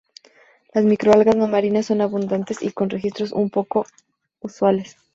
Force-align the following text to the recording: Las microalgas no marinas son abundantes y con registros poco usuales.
Las 0.73 0.83
microalgas 0.83 1.35
no 1.35 1.47
marinas 1.47 1.85
son 1.85 2.01
abundantes 2.01 2.63
y 2.63 2.71
con 2.71 2.89
registros 2.89 3.33
poco 3.53 3.85
usuales. 4.41 4.97